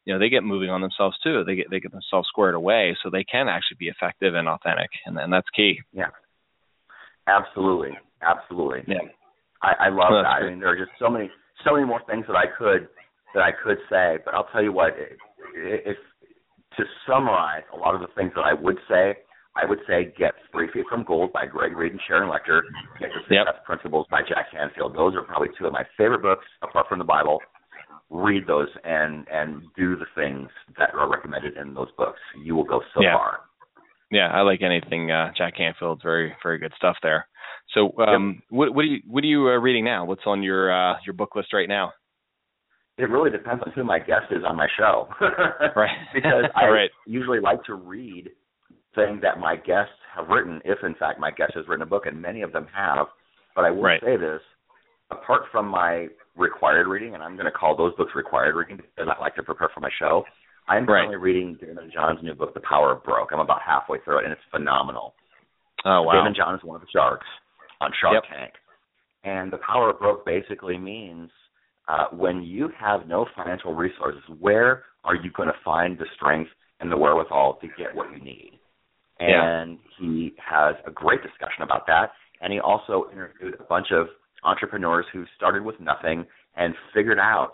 [0.05, 1.43] you know they get moving on themselves too.
[1.43, 4.91] They get they get themselves squared away so they can actually be effective and authentic
[5.07, 5.79] and and that's key.
[5.93, 6.13] Yeah,
[7.25, 8.83] absolutely, absolutely.
[8.87, 9.09] Yeah,
[9.63, 10.29] I, I love Well, that.
[10.29, 11.31] that's I mean, there are just so many
[11.65, 12.87] so many more things that I could
[13.35, 14.93] that I could say, but I'll tell you what.
[15.53, 15.97] If
[16.77, 19.15] to summarize a lot of the things that I would say,
[19.55, 22.61] I would say get Three Feet from Gold by Greg Reid and Sharon Lechter,
[22.99, 23.65] get the Yep.
[23.65, 24.95] Principles by Jack Canfield.
[24.95, 27.39] Those are probably two of my favorite books apart from the Bible.
[28.09, 32.19] Read those and and do the things that are recommended in those books.
[32.43, 33.13] You will go so Yeah.
[33.13, 33.39] far.
[34.11, 37.27] Yeah, I like anything uh, Jack Canfield's very very good stuff there.
[37.73, 40.05] So, um, what what are you what are you uh, reading now?
[40.05, 41.93] What's on your uh, your book list right now?
[42.97, 45.07] It really depends on who my guest is on my show.
[45.75, 45.89] Right.
[46.13, 46.89] because I Right.
[47.05, 48.29] usually like to read
[48.95, 52.05] things that my guests have written, if in fact my guest has written a book,
[52.05, 53.07] and many of them have.
[53.55, 54.01] But I will Right.
[54.01, 54.41] say this:
[55.11, 59.09] apart from my required reading, and I'm going to call those books required reading because
[59.13, 60.23] I like to prepare for my show.
[60.67, 63.29] I'm currently reading Daymond John's new book, The Power of Broke.
[63.31, 65.13] I'm about halfway through it, and it's phenomenal.
[65.83, 66.13] Oh wow.
[66.13, 67.27] Daymond John is one of the sharks
[67.81, 68.23] on Shark Yep.
[68.29, 68.53] Tank.
[69.25, 71.29] And the power of broke basically means
[71.87, 76.49] uh, when you have no financial resources, where are you going to find the strength
[76.79, 78.59] and the wherewithal to get what you need?
[79.19, 79.61] Yeah.
[79.61, 82.11] And he has a great discussion about that.
[82.41, 84.07] And he also interviewed a bunch of
[84.43, 87.51] entrepreneurs who started with nothing and figured out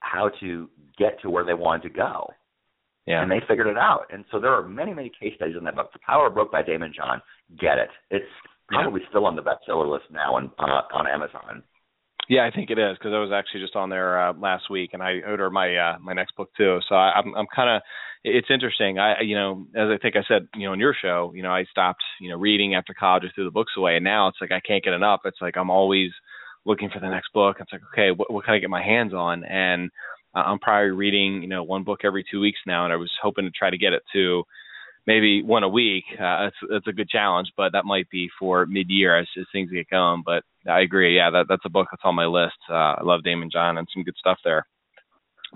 [0.00, 2.30] how to get to where they wanted to go
[3.06, 3.22] Yeah.
[3.22, 4.06] and they figured it out.
[4.12, 5.92] And so there are many, many case studies in that book.
[5.92, 7.22] The Power Broke by Daymond John.
[7.58, 7.88] Get it.
[8.10, 8.26] It's
[8.68, 11.62] probably still on the bestseller list now on uh, on Amazon.
[12.28, 14.90] Yeah, I think it is because I was actually just on there uh, last week,
[14.94, 16.80] and I ordered my uh, my next book too.
[16.88, 17.82] So I, I'm I'm kind of
[18.24, 18.98] it's interesting.
[18.98, 21.50] I you know as I think I said you know on your show, you know
[21.50, 24.38] I stopped you know reading after college, I threw the books away, and now it's
[24.40, 25.20] like I can't get enough.
[25.26, 26.10] It's like I'm always
[26.64, 27.56] looking for the next book.
[27.60, 29.44] It's like okay, what, what can I get my hands on?
[29.44, 29.90] And
[30.34, 33.10] uh, I'm probably reading you know one book every two weeks now, and I was
[33.22, 34.44] hoping to try to get it to
[35.06, 36.04] maybe one a week.
[36.12, 39.46] Uh, it's it's a good challenge, but that might be for mid year as, as
[39.52, 40.22] things get going.
[40.24, 41.16] But I agree.
[41.16, 42.56] Yeah, that that's a book that's on my list.
[42.68, 44.66] Uh, I love Daymond John and some good stuff there.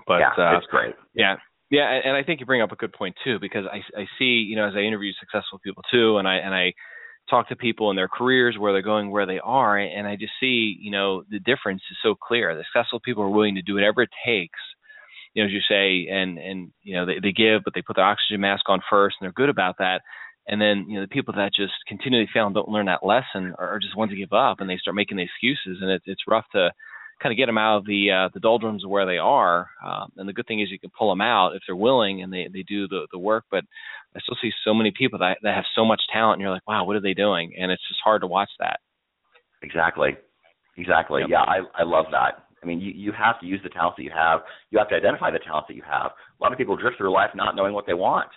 [0.07, 0.95] But yeah, uh, it's great.
[1.13, 1.35] yeah,
[1.69, 4.05] yeah, and, and I think you bring up a good point too because I I
[4.17, 6.73] see you know as I interview successful people too, and I and I
[7.29, 10.33] talk to people in their careers where they're going where they are, and I just
[10.39, 12.55] see you know the difference is so clear.
[12.55, 14.59] The successful people are willing to do whatever it takes
[15.33, 17.95] you know, as you say, and and you know they, they give, but they put
[17.95, 20.01] their oxygen mask on first, and they're good about that.
[20.47, 23.53] And then you know the people that just continually fail and don't learn that lesson
[23.57, 26.05] are, are just ones that give up, and they start making the excuses, and it's
[26.07, 26.71] it's rough to
[27.21, 29.69] kind of get them out of the uh, the doldrums of where they are.
[29.85, 32.31] Um, and the good thing is you can pull them out if they're willing and
[32.31, 33.45] they they do the the work.
[33.51, 33.63] But
[34.15, 36.67] I still see so many people that that have so much talent, and you're like,
[36.67, 37.53] wow, what are they doing?
[37.59, 38.79] And it's just hard to watch that.
[39.61, 40.17] Exactly.
[40.77, 41.21] Exactly.
[41.21, 41.29] Yep.
[41.29, 42.45] Yeah, I I love that.
[42.61, 44.41] I mean, you you have to use the talents that you have.
[44.71, 46.11] You have to identify the talents that you have.
[46.11, 48.29] A lot of people drift through life not knowing what they want.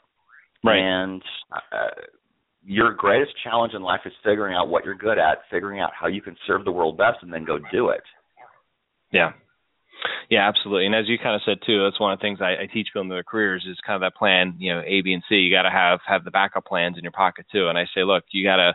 [0.64, 0.78] Right.
[0.78, 2.00] And uh,
[2.64, 6.06] your greatest challenge in life is figuring out what you're good at, figuring out how
[6.06, 8.02] you can serve the world best, and then go do it.
[9.12, 9.32] Yeah.
[10.30, 10.86] Yeah, absolutely.
[10.86, 12.88] And as you kind of said too, that's one of the things I, I teach
[12.88, 15.36] people in their careers is kind of that plan, you know, A, B, and C.
[15.36, 17.68] You got to have have the backup plans in your pocket too.
[17.68, 18.74] And I say, look, you got to,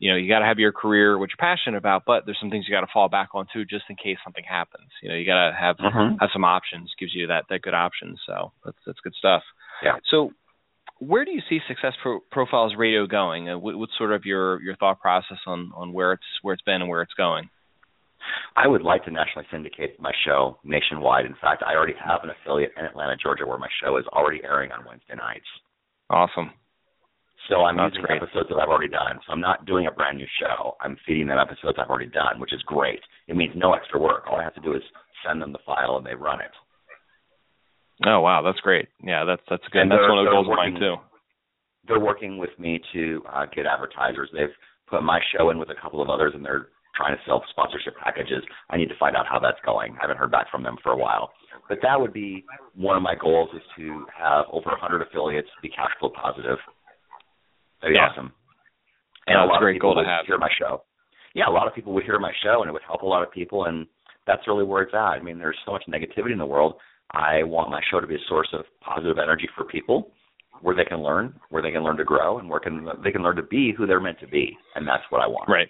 [0.00, 2.50] you know, you got to have your career, what you're passionate about, but there's some
[2.50, 4.88] things you got to fall back on too, just in case something happens.
[5.02, 6.16] You know, you got to have Mhm.
[6.20, 6.92] have some options.
[6.98, 8.16] Gives you that that good option.
[8.26, 9.42] So that's that's good stuff.
[9.82, 9.96] Yeah.
[10.10, 10.32] So
[10.98, 13.48] where do you see Success Pro- Profiles Radio going?
[13.48, 16.62] Uh, what, what's sort of your your thought process on on where it's where it's
[16.64, 17.48] been and where it's going?
[18.56, 21.24] I would like to nationally syndicate my show nationwide.
[21.26, 24.42] In fact, I already have an affiliate in Atlanta, Georgia, where my show is already
[24.44, 25.46] airing on Wednesday nights.
[26.10, 26.52] Awesome.
[27.50, 28.22] So I'm That's using great.
[28.22, 29.18] episodes that I've already done.
[29.26, 30.76] So I'm not doing a brand new show.
[30.80, 33.00] I'm feeding them episodes I've already done, which is great.
[33.26, 34.24] It means no extra work.
[34.30, 34.82] All I have to do is
[35.26, 36.54] send them the file and they run it.
[38.06, 38.88] Oh wow, that's great.
[39.02, 39.82] Yeah, that's that's good.
[39.82, 40.96] And that's one of the goals of mine too.
[41.86, 44.30] They're working with me to uh, get advertisers.
[44.32, 44.54] They've
[44.88, 47.96] put my show in with a couple of others, and they're trying to sell sponsorship
[47.98, 48.42] packages.
[48.70, 49.92] I need to find out how that's going.
[49.98, 51.32] I haven't heard back from them for a while.
[51.68, 55.68] But that would be one of my goals is to have over 100 affiliates be
[55.68, 56.58] cash flow positive.
[57.80, 58.08] That'd be Yeah.
[58.08, 58.32] awesome.
[59.28, 60.26] Yeah, a lot a great people goal to would have.
[60.26, 60.82] Hear my show.
[61.34, 63.22] Yeah, a lot of people would hear my show, and it would help a lot
[63.22, 63.64] of people.
[63.66, 63.86] And
[64.26, 64.98] that's really where it's at.
[64.98, 66.74] I mean, there's so much negativity in the world.
[67.12, 70.10] I want my show to be a source of positive energy for people,
[70.62, 73.22] where they can learn, where they can learn to grow, and where can they can
[73.22, 74.56] learn to be who they're meant to be.
[74.74, 75.48] And that's what I want.
[75.48, 75.68] Right.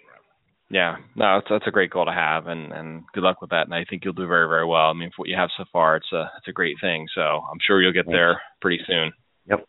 [0.71, 0.97] Yeah.
[1.17, 3.67] No, that's that's a great goal to have, and and good luck with that.
[3.67, 4.89] And I think you'll do very very well.
[4.89, 7.07] I mean, for what you have so far, it's a it's a great thing.
[7.15, 9.13] So I'm sure you'll get there pretty soon.
[9.49, 9.67] Yep.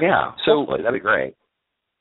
[0.00, 0.32] Yeah.
[0.44, 0.82] So- hopefully.
[0.82, 1.34] that'd be great.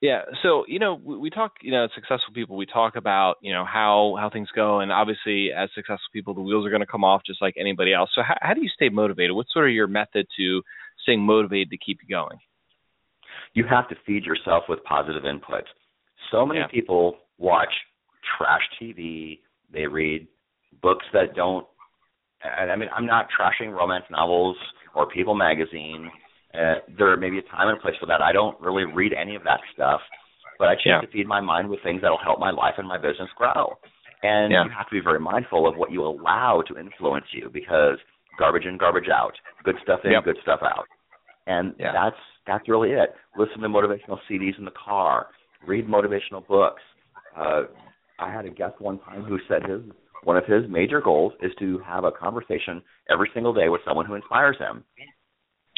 [0.04, 0.24] Yeah.
[0.44, 2.58] So you know, we, we talk, you know, successful people.
[2.58, 6.42] We talk about, you know, how how things go, and obviously, as successful people, the
[6.42, 8.10] wheels are going to come off just like anybody else.
[8.14, 9.32] So how, how do you stay motivated?
[9.32, 10.62] What's sort of your method to
[11.04, 12.38] staying motivated to keep you going?
[13.56, 15.64] you have to feed yourself with positive input.
[16.32, 16.68] So many Yeah.
[16.68, 17.74] people watch
[18.38, 19.40] trash TV,
[19.72, 20.28] they read
[20.82, 21.68] books that don't
[22.44, 24.58] and I mean I'm not trashing romance novels
[24.96, 26.12] or People magazine.
[26.54, 28.22] Uh, there may be a time and a place for that.
[28.22, 30.02] I don't really read any of that stuff,
[30.60, 31.02] but I choose Yeah.
[31.02, 33.78] to feed my mind with things that'll help my life and my business grow.
[34.22, 34.64] And Yeah.
[34.66, 38.00] you have to be very mindful of what you allow to influence you because
[38.38, 39.38] garbage in, garbage out.
[39.64, 40.24] Good stuff in, Yep.
[40.26, 40.88] good stuff out.
[41.48, 41.92] And Yeah.
[41.92, 43.16] that's that's really it.
[43.38, 45.30] Listen to motivational CDs in the car.
[45.66, 46.82] Read motivational books.
[47.36, 47.64] Uh,
[48.20, 49.82] I had a guest one time who said his
[50.24, 54.06] one of his major goals is to have a conversation every single day with someone
[54.06, 54.84] who inspires him.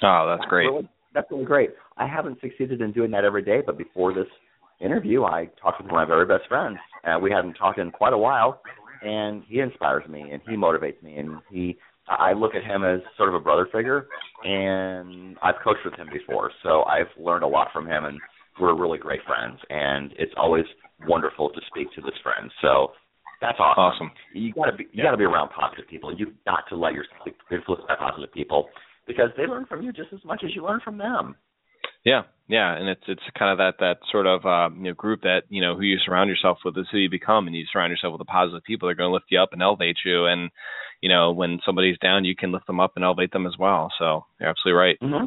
[0.04, 0.66] Oh, that's great.
[0.66, 1.70] Really, that's really great.
[1.98, 4.28] I haven't succeeded in doing that every day, but before this
[4.80, 7.92] interview, I talked with one of my very best friends, and we hadn't talked in
[7.92, 8.62] quite a while.
[9.02, 11.78] And he inspires me, and he motivates me, and he.
[12.08, 14.08] I look at him as sort of a brother figure,
[14.44, 18.20] and I've coached with him before, so I've learned a lot from him, and
[18.60, 19.60] we're really great friends.
[19.70, 20.66] And it's always
[21.08, 22.52] wonderful to speak to this friend.
[22.62, 22.92] So
[23.42, 24.08] that's awesome.
[24.08, 24.12] Awesome.
[24.34, 25.06] You got to be you Yeah.
[25.06, 26.14] got to be around positive people.
[26.16, 28.70] You've got to let yourself be influenced by positive people
[29.08, 31.36] because they learn from you just as much as you learn from them.
[32.04, 35.22] Yeah, yeah, and it's it's kind of that that sort of uh, you know group
[35.24, 37.90] that you know who you surround yourself with is who you become, and you surround
[37.90, 38.88] yourself with the positive people.
[38.88, 40.52] They're going to lift you up and elevate you, and
[41.02, 43.92] you know when somebody's down, you can lift them up and elevate them as well.
[43.98, 44.98] So you're absolutely right.
[45.02, 45.26] Mm-hmm.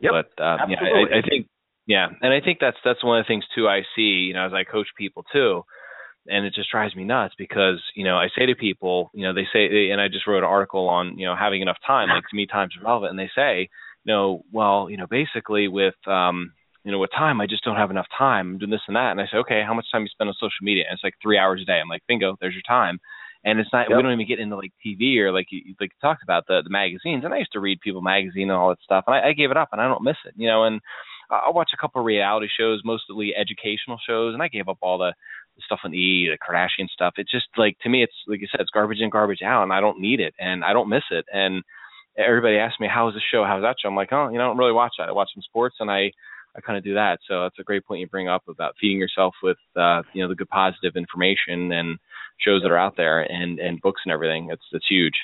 [0.00, 0.12] Yep.
[0.12, 0.76] But uh, yeah.
[0.80, 1.48] I, I think
[1.86, 3.68] yeah, and I think that's that's one of the things too.
[3.68, 5.64] I see you know as I coach people too,
[6.28, 9.34] and it just drives me nuts because you know I say to people, you know
[9.34, 12.08] they say, and I just wrote an article on you know having enough time.
[12.08, 13.68] Like to me, time's relevant, and they say,
[14.04, 16.52] you know, well, you know, basically with um
[16.84, 18.52] you know, with time, I just don't have enough time.
[18.52, 19.10] I'm doing this and that.
[19.10, 20.84] And I say, okay, how much time you spend on social media?
[20.88, 21.80] And it's like three hours a day.
[21.82, 23.00] I'm like, bingo, there's your time.
[23.44, 26.00] And it's not, we don't even get into like TV or like you like you
[26.00, 27.24] talked about the the magazines.
[27.24, 29.50] And I used to read People magazine and all that stuff, and I, I gave
[29.50, 30.64] it up, and I don't miss it, you know.
[30.64, 30.80] And
[31.30, 34.98] I watch a couple of reality shows, mostly educational shows, and I gave up all
[34.98, 35.14] the
[35.64, 37.14] stuff on E, the Kardashian stuff.
[37.16, 39.72] It's just like to me, it's like you said, it's garbage in, garbage out, and
[39.72, 41.24] I don't need it, and I don't miss it.
[41.32, 41.62] And
[42.16, 43.44] everybody asks me, "How's the show?
[43.44, 45.08] How's that show?" I'm like, "Oh, you know, I don't really watch that.
[45.08, 46.12] I watch some sports, and I
[46.56, 48.98] I kind of do that." So that's a great point you bring up about feeding
[48.98, 51.98] yourself with uh, you know the good positive information and
[52.38, 54.48] shows that are out there and and books and everything.
[54.50, 55.14] It's it's huge.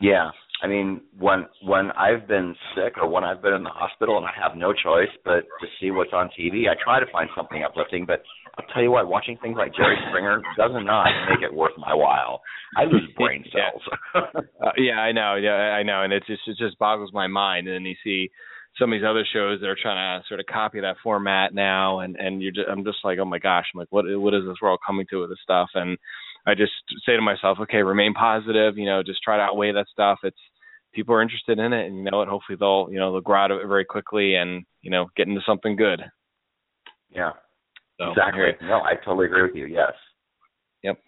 [0.00, 0.30] Yeah.
[0.62, 4.26] I mean, when when I've been sick or when I've been in the hospital and
[4.26, 7.62] I have no choice but to see what's on TV, I try to find something
[7.64, 8.04] uplifting.
[8.04, 8.22] But
[8.58, 11.94] I'll tell you what, watching things like Jerry Springer does not make it worth my
[11.94, 12.42] while.
[12.76, 13.70] I lose brain Yeah.
[13.70, 14.44] cells.
[14.62, 15.36] Uh, yeah, I know.
[15.36, 17.66] Yeah, I know, and it just it just boggles my mind.
[17.66, 18.30] And then you see
[18.78, 22.00] some of these other shows that are trying to sort of copy that format now,
[22.00, 24.42] and and you're just, I'm just like, oh my gosh, I'm like, what what is
[24.46, 25.70] this world coming to with this stuff?
[25.74, 25.96] And
[26.46, 26.72] I just
[27.06, 28.76] say to myself, okay, remain positive.
[28.76, 30.18] You know, just try to outweigh that stuff.
[30.24, 30.36] It's
[30.92, 32.28] people are interested in it, and you know what?
[32.28, 35.28] Hopefully they'll you know they'll grow out of it very quickly and you know get
[35.28, 36.00] into something good.
[37.14, 37.32] yeah.
[37.98, 38.66] So, exactly.
[38.66, 39.66] No, I totally agree with you.
[39.66, 39.92] Yes.
[40.82, 40.98] Yep.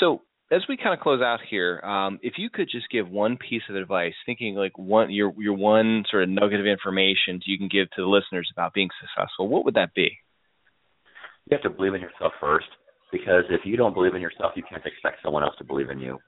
[0.00, 3.36] So as we kind of close out here, um, if you could just give one
[3.36, 7.58] piece of advice, thinking like one your your one sort of nugget of information you
[7.58, 10.10] can give to the listeners about being successful, what would that be?
[11.50, 12.66] You have to believe in yourself first
[13.12, 15.98] because if you don't believe in yourself, you can't expect someone else to believe in
[15.98, 16.18] you.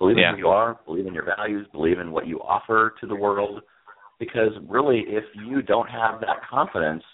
[0.00, 0.32] Believe in Yeah.
[0.32, 3.62] who you are, believe in your values, believe in what you offer to the world
[4.18, 7.04] because really if you don't have that confidence,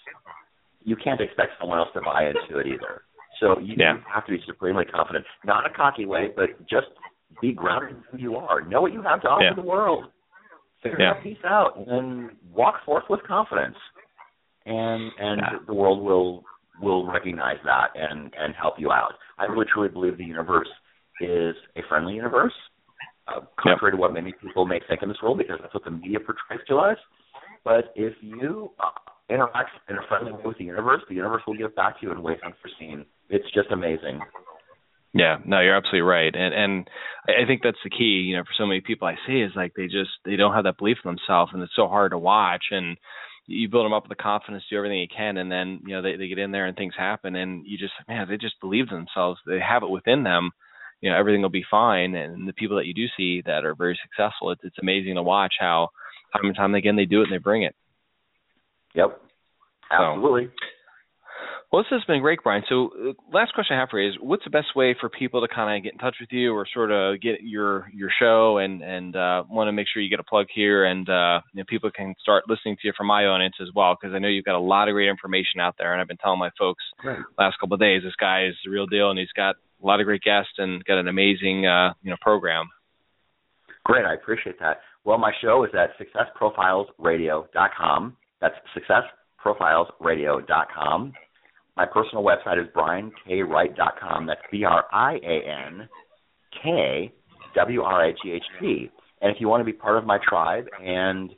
[0.83, 3.03] you can't expect someone else to buy into it either.
[3.39, 3.97] So you, Yeah.
[4.07, 6.87] have to be supremely confident, not in a cocky way, but just
[7.41, 8.61] be grounded in who you are.
[8.61, 9.53] Know what you have to offer Yeah.
[9.53, 10.11] the world.
[10.81, 11.13] Figure Yeah.
[11.13, 13.77] that piece out, and then walk forth with confidence.
[14.65, 15.59] and and Yeah.
[15.65, 16.43] the world will
[16.77, 19.17] will recognize that and and help you out.
[19.37, 20.67] I really truly believe the universe
[21.21, 22.53] is a friendly universe,
[23.27, 25.91] uh, contrary to what many people may think in this world, because that's what the
[25.91, 26.97] media portrays to us.
[27.63, 28.89] But if you uh,
[29.29, 32.11] interact in a friendly way with the universe, the universe will give back to you
[32.11, 33.05] in ways unforeseen.
[33.29, 34.21] It's just amazing.
[35.13, 36.89] Yeah, no, you're absolutely right, and and
[37.27, 38.27] I I think that's the key.
[38.27, 40.65] You know, for so many people I see is like they just they don't have
[40.65, 42.65] that belief in themselves, and it's so hard to watch.
[42.71, 42.97] And
[43.47, 46.01] you build them up with the confidence, do everything you can, and then you know
[46.01, 48.85] they they get in there and things happen, and you just man, they just believe
[48.91, 49.39] in themselves.
[49.47, 50.51] They have it within them.
[51.01, 52.15] You know, everything will be fine.
[52.15, 55.23] And the people that you do see that are very successful, it's it's amazing to
[55.23, 55.89] watch how
[56.33, 57.75] time and time again they do it and they bring it.
[58.95, 59.21] Yep,
[59.91, 60.49] absolutely.
[61.71, 62.63] Well, this has been great, Brian.
[62.69, 65.41] So, uh, last question I have for you is, what's the best way for people
[65.41, 68.57] to kind of get in touch with you, or sort of get your your show,
[68.59, 71.59] and and uh, want to make sure you get a plug here, and uh, you
[71.59, 74.29] know, people can start listening to you from my audience as well, because I know
[74.29, 76.83] you've got a lot of great information out there, and I've been telling my folks
[76.99, 77.19] Great.
[77.37, 79.99] last couple of days, this guy is the real deal, and he's got a lot
[79.99, 82.65] of great guests and got an amazing uh, you know program.
[83.85, 84.81] Great, I appreciate that.
[85.05, 88.17] Well, my show is at successprofilesradio.com.
[88.41, 88.55] That's
[89.45, 91.13] successprofilesradio.com.
[91.77, 94.25] My personal website is briankwright.com.
[94.25, 95.87] That's B R I A N
[96.63, 97.13] K
[97.55, 98.89] W R I G H T.
[99.21, 101.31] And if you want to be part of my tribe and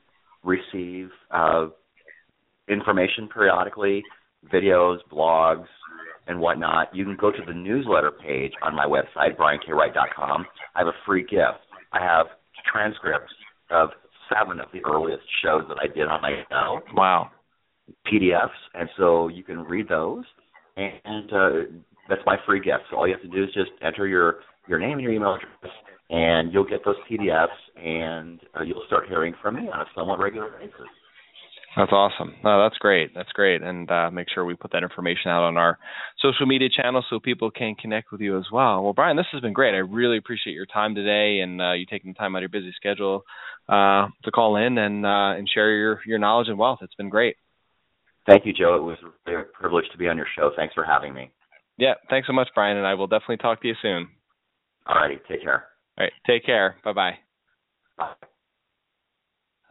[0.43, 1.67] receive uh,
[2.69, 4.03] information periodically,
[4.51, 5.65] videos, blogs,
[6.27, 10.45] and whatnot, you can go to the newsletter page on my website, briankwright.com.
[10.75, 11.65] I have a free gift.
[11.91, 12.27] I have
[12.71, 13.33] transcripts
[13.71, 13.89] of
[14.29, 16.81] seven of the earliest shows that I did on my show.
[16.93, 17.31] Wow.
[18.11, 20.23] PDFs, and so you can read those.
[20.77, 21.49] And uh,
[22.07, 22.83] that's my free gift.
[22.89, 25.35] So all you have to do is just enter your your name and your email
[25.35, 25.73] address,
[26.09, 30.19] and you'll get those PDFs, and uh, you'll start hearing from me on a somewhat
[30.19, 30.87] regular basis.
[31.79, 32.35] That's awesome.
[32.43, 33.11] No, that's great.
[33.15, 33.61] That's great.
[33.61, 35.79] And uh, make sure we put that information out on our
[36.19, 38.83] social media channels so people can connect with you as well.
[38.83, 39.73] Well, Brian, this has been great.
[39.73, 42.61] I really appreciate your time today and uh, you taking the time out of your
[42.61, 43.23] busy schedule
[43.69, 46.79] uh, to call in and uh, and share your your knowledge and wealth.
[46.81, 47.37] It's been great.
[48.27, 48.75] Thank you, Joe.
[48.75, 50.51] It was a privilege to be on your show.
[50.57, 51.31] Thanks for having me.
[51.77, 54.09] Yeah, thanks so much, Brian, and I will definitely talk to you soon.
[54.85, 55.67] All righty, take care.
[55.97, 56.75] All right, take care.
[56.83, 56.91] Bye
[57.97, 58.17] bye.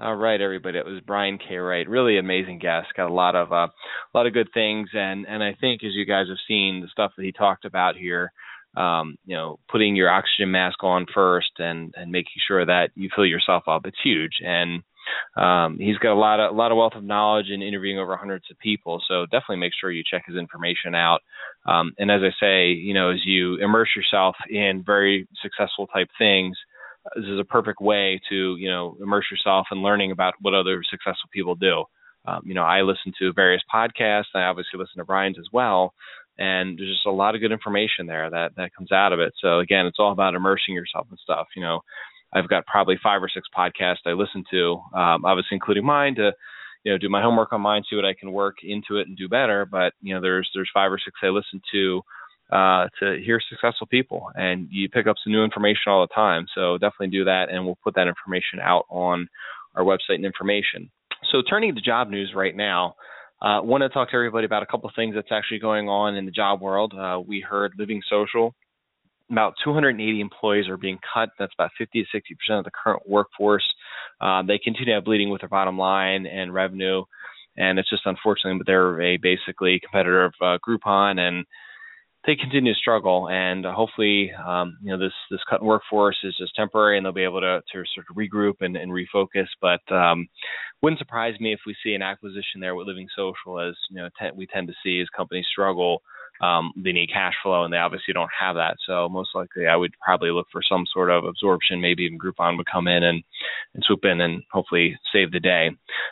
[0.00, 0.78] All right, everybody.
[0.78, 1.56] It was Brian K.
[1.56, 1.88] Wright.
[1.88, 2.86] Really amazing guest.
[2.96, 5.90] Got a lot of uh, a lot of good things, and and I think as
[5.92, 8.30] you guys have seen the stuff that he talked about here,
[8.76, 13.08] um, you know, putting your oxygen mask on first and and making sure that you
[13.12, 13.86] fill yourself up.
[13.86, 14.84] It's huge, and
[15.36, 18.16] um, he's got a lot of a lot of wealth of knowledge in interviewing over
[18.16, 19.02] hundreds of people.
[19.08, 21.22] So definitely make sure you check his information out.
[21.66, 26.10] Um, and as I say, you know, as you immerse yourself in very successful type
[26.18, 26.56] things
[27.16, 30.82] this is a perfect way to you know immerse yourself in learning about what other
[30.88, 31.84] successful people do.
[32.26, 34.34] Um, you know, I listen to various podcasts.
[34.34, 35.94] I obviously listen to Brian's as well,
[36.38, 39.32] and there's just a lot of good information there that that comes out of it.
[39.40, 41.46] So again, it's all about immersing yourself in stuff.
[41.56, 41.80] You know,
[42.32, 46.32] I've got probably five or six podcasts I listen to, um, obviously including mine to
[46.84, 49.16] you know do my homework on mine, see what I can work into it and
[49.16, 49.64] do better.
[49.64, 52.02] But you know, there's there's five or six I listen to
[52.50, 56.46] uh, to hear successful people, and you pick up some new information all the time.
[56.54, 59.28] So definitely do that, and we'll put that information out on
[59.74, 60.90] our website and information.
[61.30, 62.94] So turning to job news right now,
[63.40, 65.88] I uh, want to talk to everybody about a couple of things that's actually going
[65.88, 66.92] on in the job world.
[66.98, 68.54] Uh, we heard Living Social.
[69.30, 71.28] About 280 employees are being cut.
[71.38, 73.64] That's about 50 to 60 percent of the current workforce.
[74.20, 77.04] Uh, they continue to have bleeding with their bottom line and revenue,
[77.56, 81.44] and it's just unfortunate, but they're a basically competitor of uh, Groupon and
[82.28, 86.36] they continue to struggle, and hopefully, um, you know, this this cut in workforce is
[86.36, 89.46] just temporary, and they'll be able to to sort of regroup and, and refocus.
[89.62, 90.28] But um,
[90.82, 94.10] wouldn't surprise me if we see an acquisition there with Living Social, as you know,
[94.20, 96.02] te- we tend to see as companies struggle.
[96.42, 98.76] Um, they need cash flow, and they obviously don't have that.
[98.86, 101.80] So most likely, I would probably look for some sort of absorption.
[101.80, 103.24] Maybe even Groupon would come in and
[103.72, 105.70] and swoop in and hopefully save the day.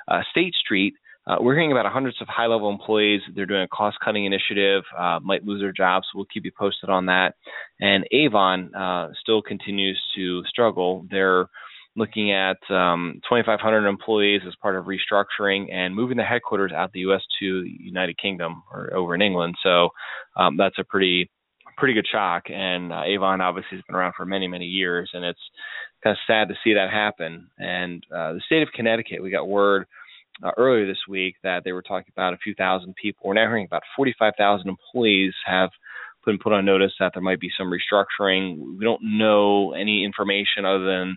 [0.08, 0.94] Uh, State Street.
[1.26, 3.20] Uh, we're hearing about hundreds of high level employees.
[3.34, 6.06] They're doing a cost cutting initiative, uh, might lose their jobs.
[6.14, 7.34] We'll keep you posted on that.
[7.80, 11.04] And Avon uh, still continues to struggle.
[11.10, 11.48] They're
[11.96, 17.00] looking at um, 2,500 employees as part of restructuring and moving the headquarters out the
[17.00, 17.22] U.S.
[17.40, 19.56] to United Kingdom or over in England.
[19.62, 19.88] So
[20.36, 21.30] um, that's a pretty
[21.76, 22.44] pretty good shock.
[22.48, 25.40] And uh, Avon obviously has been around for many many years, and it's
[26.04, 27.48] kind of sad to see that happen.
[27.58, 29.86] And uh, the state of Connecticut, we got word
[30.42, 33.28] uh, earlier this week that they were talking about a few thousand people.
[33.28, 35.70] We're now hearing about 45,000 employees have
[36.24, 38.78] been put on notice that there might be some restructuring.
[38.78, 41.16] We don't know any information other than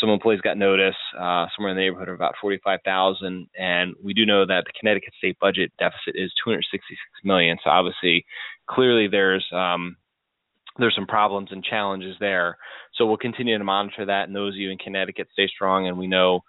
[0.00, 4.26] some employees got notice uh, somewhere in the neighborhood of about 45,000, and we do
[4.26, 7.58] know that the Connecticut state budget deficit is 266 million.
[7.62, 8.24] So obviously,
[8.66, 9.96] clearly there's um,
[10.78, 12.56] there's some problems and challenges there.
[12.94, 15.96] So we'll continue to monitor that, and those of you in Connecticut stay strong, and
[15.96, 16.40] we know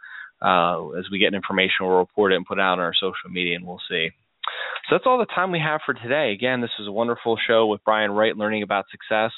[0.45, 3.29] uh, as we get information, we'll report it and put it out on our social
[3.31, 4.09] media, and we'll see.
[4.87, 6.31] So that's all the time we have for today.
[6.31, 9.31] Again, this was a wonderful show with Brian Wright, learning about success.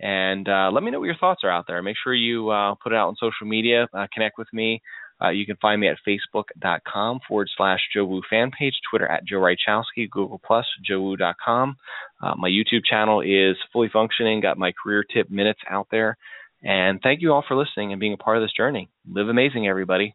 [0.00, 1.82] And uh, let me know what your thoughts are out there.
[1.82, 3.88] Make sure you uh, put it out on social media.
[3.92, 4.82] Uh, connect with me.
[5.22, 9.24] Uh, you can find me at facebook.com forward slash Joe Wu fan page, Twitter at
[9.24, 11.76] Joe Rychowski, Google Plus, JoeWu.com.
[12.22, 16.16] Uh, my YouTube channel is fully functioning, got my career tip minutes out there.
[16.62, 18.88] And thank you all for listening and being a part of this journey.
[19.08, 20.14] Live amazing, everybody.